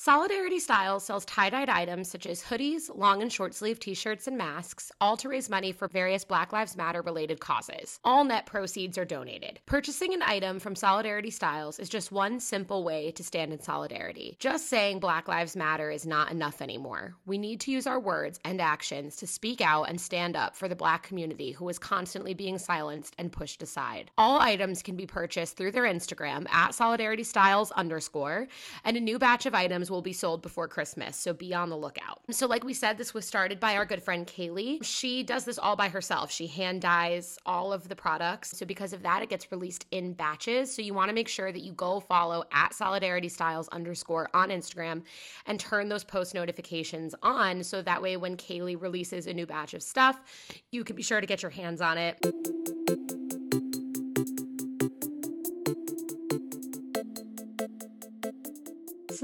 [0.02, 4.28] Solidarity Styles sells tie dyed items such as hoodies, long and short sleeve t shirts,
[4.28, 8.00] and masks, all to raise money for various Black Lives Matter related causes.
[8.06, 9.60] All net proceeds are donated.
[9.66, 14.38] Purchasing an item from Solidarity Styles is just one simple way to stand in solidarity.
[14.40, 17.16] Just saying Black Lives Matter is not enough anymore.
[17.26, 20.70] We need to use our words and actions to speak out and stand up for
[20.70, 24.12] the Black community who is constantly being silenced and pushed aside.
[24.18, 28.48] All items can be purchased through their Instagram at Solidarity Styles underscore,
[28.86, 31.78] and a new batch of items will be sold before Christmas, so be on the
[31.78, 32.22] lookout.
[32.32, 34.84] So, like we said, this was started by our good friend Kaylee.
[34.84, 36.32] She does this all by herself.
[36.32, 38.58] She hand dyes all of the products.
[38.58, 40.74] So, because of that, it gets released in batches.
[40.74, 44.50] So, you want to make sure that you go follow at Solidarity Styles underscore on
[44.50, 45.04] Instagram
[45.46, 47.64] and turn those post notifications on.
[47.64, 50.20] So that way, when Kaylee releases a new batch of stuff,
[50.72, 52.18] you can be sure to get your hands on it.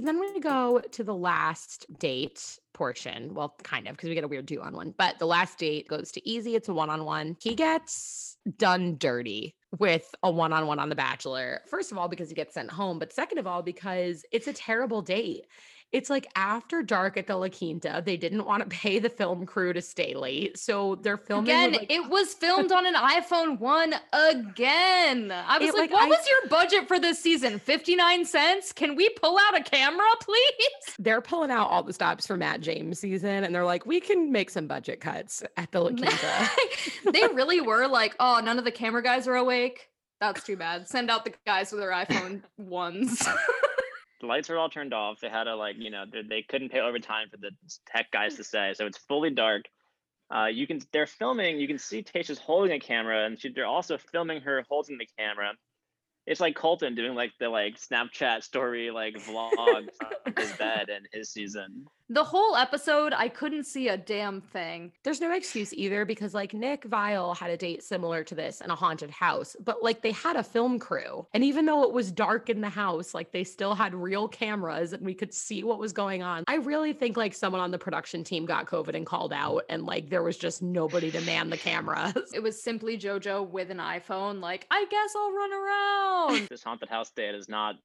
[0.06, 3.34] Then we go to the last date portion.
[3.34, 4.94] Well, kind of, because we get a weird two on one.
[4.98, 6.56] But the last date goes to Eazy.
[6.56, 7.38] It's a one on one.
[7.42, 11.62] He gets done dirty with a one on one on The Bachelor.
[11.70, 13.00] First of all, because he gets sent home.
[13.00, 15.46] But second of all, because it's a terrible date.
[15.96, 18.04] It's like after dark at the La Quinta.
[18.06, 20.58] They didn't want to pay the film crew to stay late.
[20.60, 21.46] So they're filming.
[21.50, 25.32] Again, like, it was filmed on an iPhone 1 again.
[25.32, 27.60] I was It, like, like, what I- was your budget for this season?
[27.60, 28.72] 59 cents?
[28.74, 30.96] Can we pull out a camera, please?
[31.00, 34.32] they're pulling out all the stops for Matt James season and they're like, we can
[34.32, 36.50] make some budget cuts at the La Quinta.
[37.12, 39.90] they really were like, oh, none of the camera guys are awake.
[40.22, 40.88] That's too bad.
[40.88, 43.22] Send out the guys with their iPhone ones.
[44.26, 45.20] The lights are all turned off.
[45.20, 47.52] They had to like, you know, they, couldn't pay overtime for the
[47.86, 49.66] tech guys to stay, so it's fully dark.
[50.34, 51.60] Uh, you can they're filming.
[51.60, 55.08] You can see Tayshia's holding a camera, and she, they're also filming her holding the
[55.20, 55.54] camera.
[56.26, 61.08] It's like Colton doing like the like Snapchat story like vlog from his bed and
[61.14, 61.86] his season.
[62.08, 64.92] The whole episode, I couldn't see a damn thing.
[65.04, 68.70] There's no excuse either because like Nick Viall had a date similar to this in
[68.70, 71.26] a haunted house, but like they had a film crew.
[71.34, 74.94] And even though it was dark in the house, like they still had real cameras
[74.94, 76.44] and we could see what was going on.
[76.48, 79.88] I really think like someone on the production team got COVID and called out and
[79.88, 82.14] like there was just nobody to man the cameras.
[82.36, 86.50] It was simply JoJo with an iPhone, like, I guess I'll run around.
[86.50, 87.76] This haunted house date is not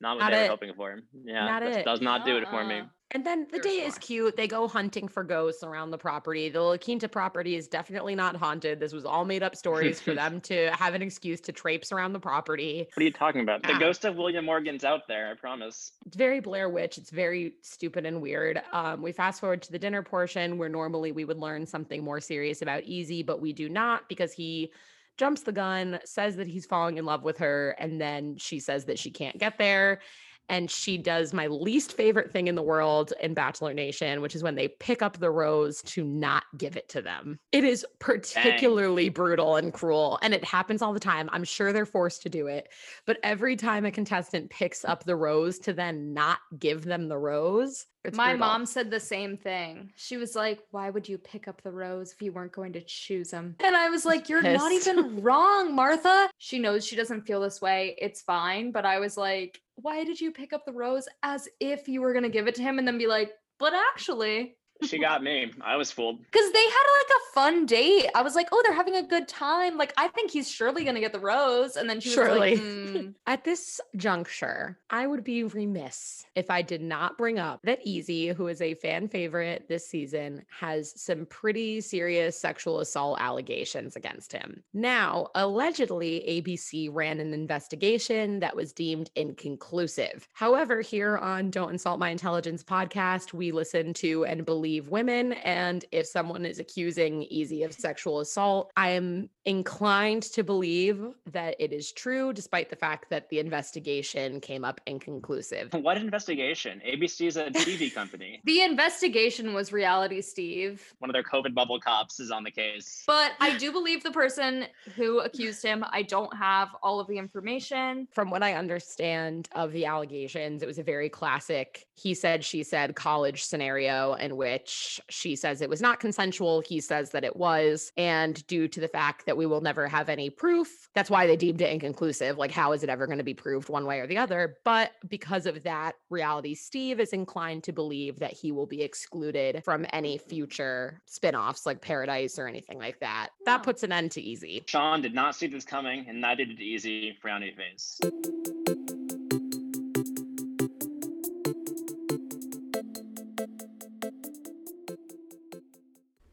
[0.00, 0.98] not what Not they were hoping for.
[1.24, 1.84] Yeah, Not this it.
[1.84, 2.82] does not do it for me.
[3.14, 4.36] And then the day is cute.
[4.36, 6.48] They go hunting for ghosts around the property.
[6.48, 8.80] The La Quinta property is definitely not haunted.
[8.80, 12.14] This was all made up stories for them to have an excuse to traipse around
[12.14, 12.88] the property.
[12.94, 13.62] What are you talking about?
[13.62, 13.78] The Ah.
[13.78, 15.92] ghost of William Morgan's out there, I promise.
[16.06, 16.96] It's very Blair Witch.
[16.96, 18.62] It's very stupid and weird.
[18.72, 22.20] Um, we fast forward to the dinner portion where normally we would learn something more
[22.20, 24.72] serious about Eazy, but we do not because he
[25.18, 28.86] jumps the gun, says that he's falling in love with her, and then she says
[28.86, 30.00] that she can't get there.
[30.48, 34.42] And she does my least favorite thing in the world in Bachelor Nation, which is
[34.42, 37.38] when they pick up the rose to not give it to them.
[37.52, 41.30] It is particularly brutal and cruel, and it happens all the time.
[41.32, 42.68] I'm sure they're forced to do it.
[43.06, 47.18] But every time a contestant picks up the rose to then not give them the
[47.18, 48.48] rose, it's My brutal.
[48.48, 49.92] mom said the same thing.
[49.94, 52.80] She was like, Why would you pick up the rose if you weren't going to
[52.80, 53.54] choose him?
[53.60, 56.28] And I was like, You're not even wrong, Martha.
[56.38, 57.94] She knows she doesn't feel this way.
[57.98, 58.72] It's fine.
[58.72, 62.12] But I was like, Why did you pick up the rose as if you were
[62.12, 62.78] going to give it to him?
[62.78, 65.50] and then be like, But actually, She got me.
[65.60, 66.18] I was fooled.
[66.22, 68.06] because they had like a fun date.
[68.14, 69.78] I was like, Oh, they're having a good time.
[69.78, 71.76] Like, I think he's surely going to get the rose.
[71.76, 76.62] And then she was like, "Mm." At this juncture, I would be remiss if I
[76.62, 81.26] did not bring up that Eazy, who is a fan favorite this season, has some
[81.26, 84.62] pretty serious sexual assault allegations against him.
[84.74, 90.28] Now, allegedly, ABC ran an investigation that was deemed inconclusive.
[90.32, 95.32] However, here on Don't Insult My Intelligence podcast, we listen to and believe women.
[95.32, 101.56] And if someone is accusing Eazy of sexual assault, I am inclined to believe that
[101.58, 105.72] it is true, despite the fact that the investigation came up inconclusive.
[105.82, 106.80] What investigation?
[106.86, 108.40] ABC is a TV company.
[108.44, 110.94] the investigation was reality, Steve.
[111.00, 113.02] One of their COVID bubble cops is on the case.
[113.04, 115.84] But I do believe the person who accused him.
[115.90, 118.06] I don't have all of the information.
[118.12, 122.64] From what I understand of the allegations, it was a very classic he said, she
[122.64, 126.60] said college scenario in which she says it was not consensual.
[126.60, 127.92] He says that it was.
[127.96, 130.90] And due to the fact that that we will never have any proof.
[130.94, 132.36] That's why they deemed it inconclusive.
[132.36, 134.58] Like, how is it ever going to be proved one way or the other?
[134.62, 139.62] But because of that reality, Steve is inclined to believe that he will be excluded
[139.64, 143.30] from any future spin-offs like Paradise or anything like that.
[143.46, 144.68] That puts an end to Eazy.
[144.68, 147.98] Sean did not see this coming, and neither did it Eazy Frowny Face.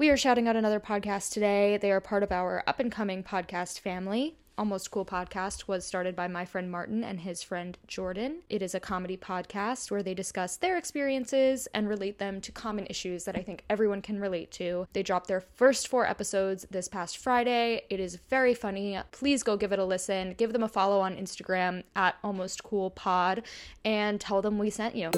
[0.10, 1.78] We are shouting out another podcast today.
[1.78, 4.38] They are part of our up and coming podcast family.
[4.58, 8.39] Almost Cool Podcast was started by my friend Martin and his friend Jordan.
[8.50, 12.88] It is a comedy podcast where they discuss their experiences and relate them to common
[12.89, 14.88] issues that I think everyone can relate to.
[14.93, 17.84] They dropped their first four episodes this past Friday.
[17.91, 19.00] It is very funny.
[19.12, 20.34] Please go give it a listen.
[20.34, 23.43] Give them a follow on Instagram at Almost Cool Pod
[23.86, 25.12] and tell them we sent you.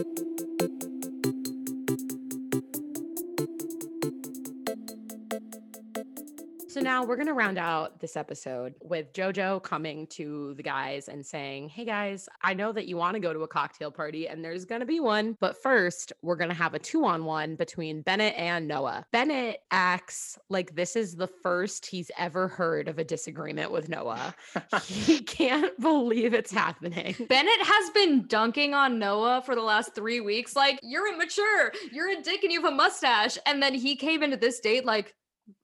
[6.91, 11.25] Now we're going to round out this episode with JoJo coming to the guys and
[11.25, 14.43] saying, Hey guys, I know that you want to go to a cocktail party and
[14.43, 15.37] there's going to be one.
[15.39, 19.05] But first, we're going to have a two on one between Bennett and Noah.
[19.13, 24.35] Bennett acts like this is the first he's ever heard of a disagreement with Noah.
[24.83, 27.15] he can't believe it's happening.
[27.29, 30.57] Bennett has been dunking on Noah for the last three weeks.
[30.57, 33.37] Like, you're immature, you're a dick, and you have a mustache.
[33.45, 35.15] And then he came into this date like,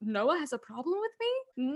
[0.01, 1.73] Noah has a problem with me?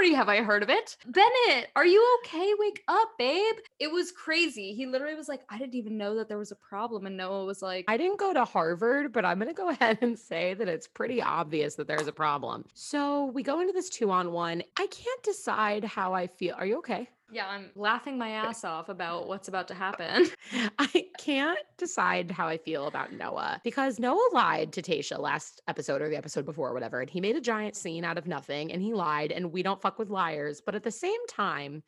[0.00, 0.96] Never have I heard of it.
[1.06, 2.52] Bennett, are you okay?
[2.58, 3.54] Wake up, babe.
[3.78, 4.74] It was crazy.
[4.74, 7.06] He literally was like, I didn't even know that there was a problem.
[7.06, 9.98] And Noah was like, I didn't go to Harvard, but I'm going to go ahead
[10.02, 12.64] and say that it's pretty obvious that there's a problem.
[12.74, 14.62] So we go into this two on one.
[14.78, 16.54] I can't decide how I feel.
[16.56, 17.08] Are you okay?
[17.32, 20.28] Yeah, I'm laughing my ass off about what's about to happen.
[20.78, 26.02] I can't decide how I feel about Noah because Noah lied to Tayshia last episode
[26.02, 27.00] or the episode before, or whatever.
[27.00, 29.32] And he made a giant scene out of nothing and he lied.
[29.32, 30.60] And we don't fuck with liars.
[30.64, 31.82] But at the same time,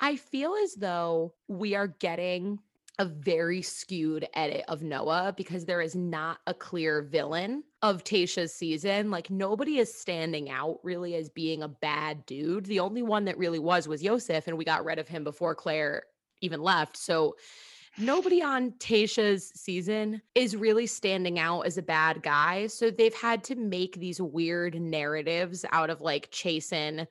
[0.00, 2.58] I feel as though we are getting
[3.02, 8.54] a very skewed edit of Noah because there is not a clear villain of Tayshia's
[8.54, 9.10] season.
[9.10, 12.66] Like nobody is standing out really as being a bad dude.
[12.66, 15.56] The only one that really was was Yosef, and we got rid of him before
[15.56, 16.04] Clare
[16.42, 16.96] even left.
[16.96, 17.34] So
[17.98, 22.68] nobody on Tayshia's season is really standing out as a bad guy.
[22.68, 27.08] So they've had to make these weird narratives out of like Chasen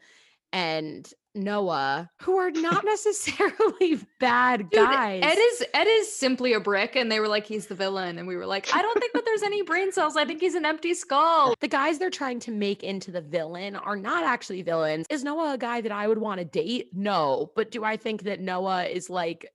[0.54, 5.24] and Noah, who are not necessarily bad Dude, guys.
[5.24, 8.28] Ed is Ed is simply a brick, and they were like, he's the villain, and
[8.28, 10.16] we were like, I don't think that there's any brain cells.
[10.18, 11.56] I think he's an empty skull.
[11.60, 15.06] the guys they're trying to make into the villain are not actually villains.
[15.10, 16.90] Is Noah a guy that I would want to date?
[16.94, 17.52] No.
[17.56, 19.48] But do I think that Noah is like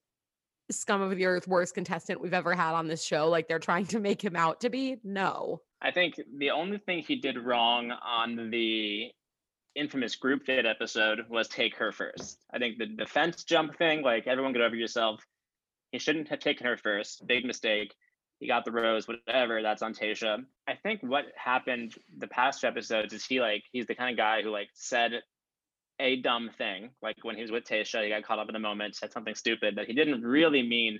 [0.69, 3.29] scum of the earth, worst contestant we've ever had on this show?
[3.29, 4.97] Like they're trying to make him out to be?
[5.03, 5.61] No.
[5.81, 9.11] I think the only thing he did wrong on the
[9.77, 12.43] infamous group date episode was take her first.
[12.51, 15.23] I think the defense jump thing, like everyone get over yourself.
[15.91, 17.25] He shouldn't have taken her first.
[17.27, 17.93] Big mistake.
[18.39, 19.61] He got the rose, whatever.
[19.61, 20.45] That's on Tayshia.
[20.67, 24.17] I think what happened the past two episodes is he like he's the kind of
[24.17, 25.21] guy who like said
[25.99, 26.89] a dumb thing.
[27.01, 29.35] Like when he was with Tayshia, he got caught up in the moment, said something
[29.35, 30.99] stupid that he didn't really mean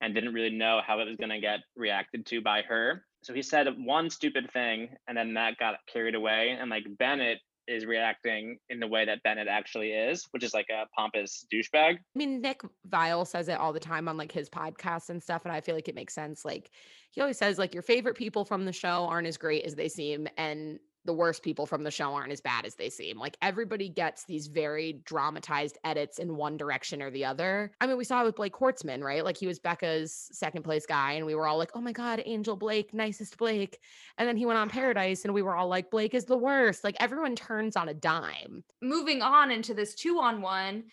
[0.00, 3.04] and didn't really know how it was going to get reacted to by her.
[3.22, 6.56] So he said one stupid thing and then that got carried away.
[6.58, 7.38] And like Bennett
[7.68, 11.96] is reacting in the way that Bennett actually is, which is like a pompous douchebag.
[11.96, 15.42] I mean, Nick Viall says it all the time on like his podcast and stuff.
[15.44, 16.44] And I feel like it makes sense.
[16.44, 16.70] Like
[17.10, 19.88] he always says, like, your favorite people from the show aren't as great as they
[19.88, 20.28] seem.
[20.36, 23.18] And the worst people from the show aren't as bad as they seem.
[23.18, 27.72] Like everybody gets these very dramatized edits in one direction or the other.
[27.80, 29.24] I mean, we saw it with Blake Horstmann, right?
[29.24, 32.22] Like he was Becca's second place guy, and we were all like, oh my God,
[32.26, 33.78] Angel Blake, nicest Blake.
[34.18, 36.84] And then he went on Paradise, and we were all like, Blake is the worst.
[36.84, 38.64] Like everyone turns on a dime.
[38.82, 40.84] Moving on into this two on one,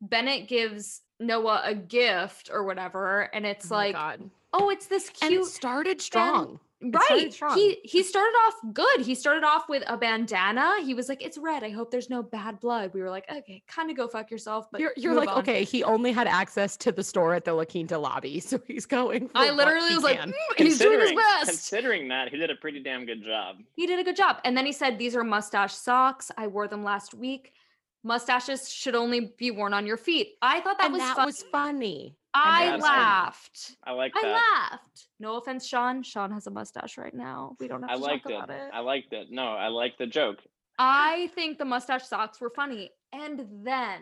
[0.00, 4.28] Bennett gives Noah a gift or whatever, and it's Oh like, God.
[4.52, 6.58] oh, it's this And cute it started strong.
[6.90, 7.54] Right strong.
[7.56, 11.38] he he started off good he started off with a bandana he was like it's
[11.38, 14.30] red i hope there's no bad blood we were like okay kind of go fuck
[14.30, 17.44] yourself but you're you're like, on." okay, he only had access to the store at
[17.44, 19.28] the La Quinta lobby, so he's going.
[19.28, 22.56] For i literally was like "Mm, he's doing his best Considering that, he did a
[22.56, 23.56] pretty damn good job.
[23.76, 26.66] he did a good job and then he said these are mustache socks i wore
[26.68, 27.52] them last week
[28.02, 31.26] mustaches should only be worn on your feet i thought that and was that fun.
[31.26, 32.16] was funny.
[32.34, 34.24] I That's- laughed I like that.
[34.24, 34.32] i
[34.70, 38.00] laughed no offense sean sean has a mustache right now we don't have I to
[38.00, 38.34] liked talk it.
[38.36, 39.28] about it I liked it.
[39.30, 40.38] No, I like the joke.
[40.78, 42.90] I think the mustache socks were funny.
[43.12, 44.00] And then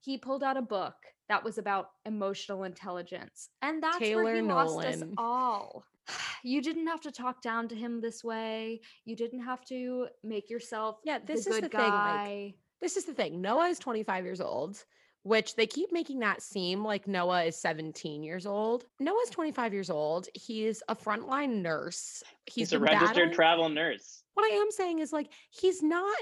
[0.00, 0.94] he pulled out a book
[1.28, 3.48] that was about emotional intelligence.
[3.62, 5.84] And that's where Taylor he lost us all.
[6.42, 8.80] You didn't have to talk down to him this way.
[9.04, 12.96] You didn't have to make yourself Yeah, this the is good the thing, like, this
[12.96, 13.40] is the thing.
[13.40, 14.84] Noah is 25 years old,
[15.22, 18.84] which they keep making that seem like Noah is 17 years old.
[19.00, 19.34] Noah's mm-hmm.
[19.34, 20.28] 25 years old.
[20.34, 22.22] He's a frontline nurse.
[22.46, 24.22] He's, a been registered battling- travel nurse.
[24.34, 26.16] What I am saying is like he's not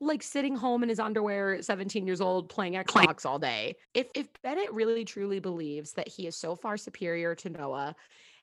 [0.00, 3.76] like sitting home in his underwear at 17 years old playing Xbox all day.
[3.94, 7.96] If if Bennett really truly believes that he is so far superior to Noah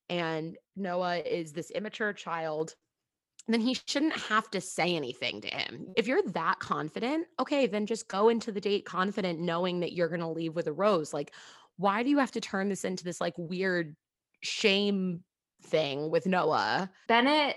[0.09, 2.75] and Noah is this immature child
[3.53, 5.87] then he shouldn't have to say anything to him.
[5.95, 10.09] If you're that confident, okay, then just go into the date confident knowing that you're
[10.09, 11.13] going to leave with a rose.
[11.13, 11.31] Like
[11.79, 13.95] why do you have to turn this into this like weird
[14.41, 15.23] shame
[15.63, 16.91] thing with Noah?
[17.07, 17.55] Bennett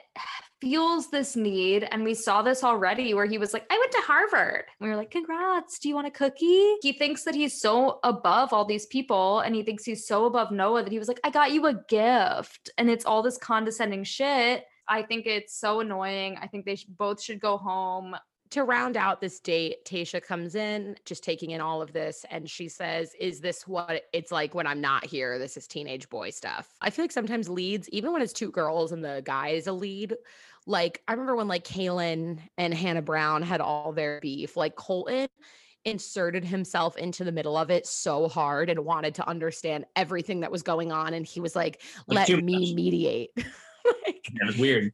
[0.60, 4.00] feels this need, and we saw this already where he was like, I went to
[4.02, 4.66] Harvard.
[4.80, 6.74] We were like, Congrats, do you want a cookie?
[6.82, 10.52] He thinks that he's so above all these people, and he thinks he's so above
[10.52, 12.70] Noah that he was like, I got you a gift.
[12.78, 14.64] And it's all this condescending shit.
[14.88, 16.38] I think it's so annoying.
[16.40, 18.16] I think they sh- both should go home.
[18.50, 22.48] to round out this date, Tayshia comes in, just taking in all of this, and
[22.48, 25.38] she says, Is this what it's like when I'm not here?
[25.38, 26.68] This is teenage boy stuff.
[26.80, 29.72] I feel like sometimes leads, even when it's two girls and the guy is a
[29.72, 30.16] lead,
[30.66, 35.28] like I remember when like Caelynn and Hannah Brown had all their beef, like Colton
[35.84, 40.52] inserted himself into the middle of it so hard and wanted to understand everything that
[40.52, 41.14] was going on.
[41.14, 43.30] And he was like, Like Let me mediate.
[44.06, 44.92] like, It was weird.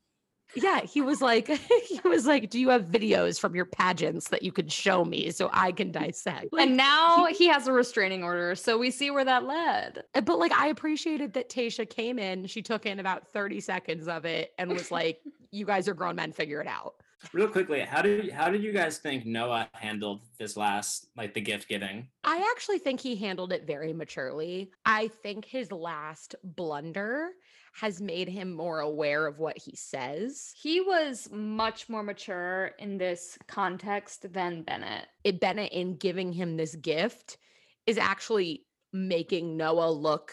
[0.55, 1.47] yeah, he was like,
[1.89, 5.30] he was like, "Do you have videos from your pageants that you could show me
[5.30, 8.55] so I can dissect?" Like, and now he has a restraining order.
[8.55, 10.05] So we see where that led.
[10.14, 12.47] uh, but like, I appreciated that Tayshia came in.
[12.47, 15.20] She took in about thirty seconds of it and was like,
[15.51, 16.32] "You guys are grown men.
[16.32, 16.95] Figure it out."
[17.32, 21.41] Real quickly, how did how did you guys think Noah handled this last like the
[21.41, 22.09] gift giving?
[22.24, 24.70] I actually think he handled it very maturely.
[24.86, 27.30] I think his last blunder
[27.73, 30.53] has made him more aware of what he says.
[30.61, 35.07] He was much more mature in this context than Bennett.
[35.25, 37.39] It Bennett in giving him this gift
[37.87, 40.33] is actually making Noah look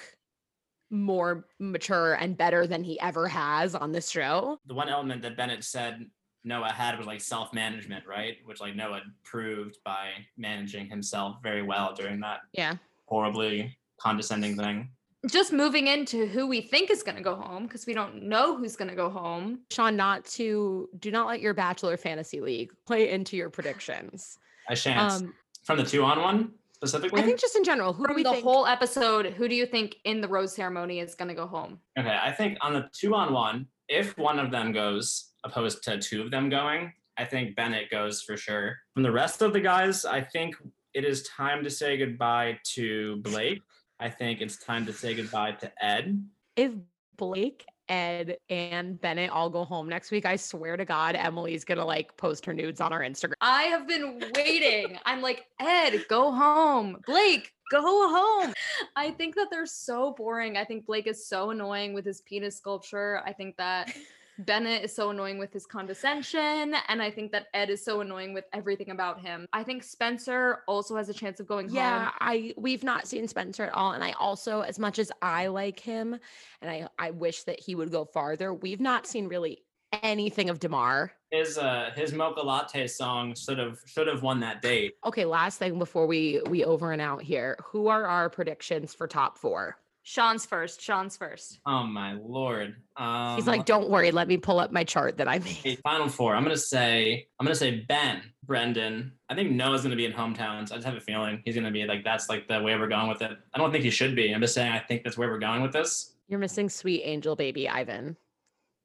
[0.90, 4.60] more mature and better than he ever has on this show.
[4.66, 6.06] The one element that Bennett said
[6.44, 8.38] Noah had was like self management, right?
[8.46, 12.76] Which like Noah proved by managing himself very well during that Yeah.
[13.08, 14.90] horribly condescending thing.
[15.28, 18.58] Just moving into who we think is going to go home because we don't know
[18.58, 19.60] who's going to go home.
[19.72, 24.38] Sean, not to do not let your Bachelor Fantasy League play into your predictions.
[24.70, 25.12] I shan't.
[25.12, 27.22] Um, From the two on one specifically.
[27.22, 28.44] I think just in general, who do we the think?
[28.44, 31.80] whole episode, who do you think in the rose ceremony is going to go home?
[31.98, 36.00] Okay, I think on the two on one, if one of them goes opposed to
[36.00, 38.78] two of them going, I think Bennett goes for sure.
[38.94, 40.56] From the rest of the guys, I think
[40.94, 43.62] it is time to say goodbye to Blake.
[44.00, 46.24] I think it's time to say goodbye to Ed.
[46.56, 46.72] if
[47.18, 51.86] Blake, Ed, and Bennett all go home next week, I swear to God, Emily's gonna
[51.86, 53.34] like post her nudes on our Instagram.
[53.42, 54.98] I have been waiting.
[55.06, 56.98] I'm like, Ed, go home.
[57.06, 58.54] Blake, go home.
[58.96, 60.58] I think that they're so boring.
[60.58, 63.22] I think Blake is so annoying with his penis sculpture.
[63.26, 63.96] I think that
[64.40, 66.76] Bennett is so annoying with his condescension.
[66.88, 69.48] And I think that Ed is so annoying with everything about him.
[69.54, 72.12] I think Spencer also has a chance of going Yeah, home.
[72.20, 75.80] I we've not seen Spencer at all, and I also, as much as I like
[75.80, 76.18] him,
[76.62, 79.64] and I I wish that he would go farther, we've not seen really
[80.04, 81.14] anything of Demar.
[81.32, 84.96] His uh his mocha latte song should have should have won that date.
[85.06, 89.08] Okay, last thing before we we over and out here, who are our predictions for
[89.08, 89.78] top four?
[90.08, 90.80] Sean's first.
[90.82, 91.60] Sean's first.
[91.66, 92.76] Oh my lord.
[92.96, 95.58] Um, He's like, don't worry, let me pull up my chart that I made.
[95.58, 96.36] Okay, final four.
[96.36, 99.14] I'm gonna say I'm gonna say Ben, Brendan.
[99.30, 100.72] I think Noah's gonna be in hometowns.
[100.72, 103.10] I just have a feeling he's gonna be like that's like the way we're going
[103.10, 103.32] with it.
[103.56, 104.32] I don't think he should be.
[104.32, 106.14] I'm just saying I think that's where we're going with this.
[106.28, 108.16] You're missing sweet angel baby Ivan.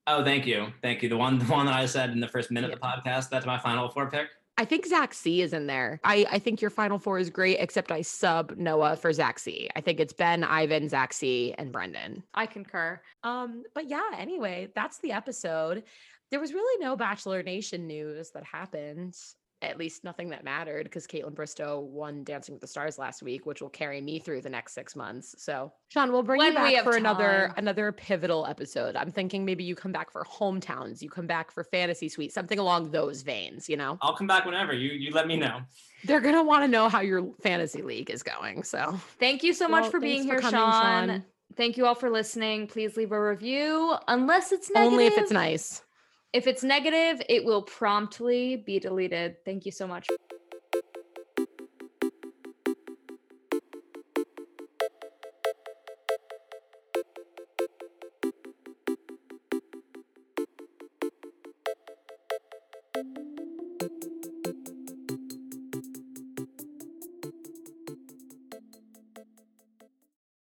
[0.06, 1.10] Oh, thank you, thank you.
[1.10, 3.28] The one the one that I said in the first minute of the podcast.
[3.28, 4.28] That's my final four pick.
[4.60, 6.00] I think Zac C is in there.
[6.04, 9.70] I, I think your final four is great, except I sub Noah for Zac C.
[9.74, 12.22] I think it's Ben, Ivan, Zac C, and Brendan.
[12.34, 13.00] I concur.
[13.22, 15.84] Um, but yeah, anyway, that's the episode.
[16.30, 19.16] There was really no Bachelor Nation news that happened.
[19.62, 23.44] At least nothing that mattered because Kaitlyn Bristowe won Dancing with the Stars last week,
[23.44, 25.34] which will carry me through the next six months.
[25.36, 27.54] So, Sean, we'll bring When you back for another time.
[27.58, 28.96] another pivotal episode.
[28.96, 32.58] I'm thinking maybe you come back for hometowns, you come back for fantasy suite, something
[32.58, 33.68] along those veins.
[33.68, 35.60] You know, I'll come back whenever you you let me know.
[36.04, 38.62] they're gonna want to know how your fantasy league is going.
[38.62, 41.24] So, Thank you so much Well, for being here, coming, Sean.
[41.56, 42.66] Thank you all for listening.
[42.68, 44.92] Please leave a review, unless it's negative.
[44.92, 45.82] Only if it's nice.
[46.32, 49.36] If it's negative, it will promptly be deleted.
[49.44, 50.06] Thank you so much.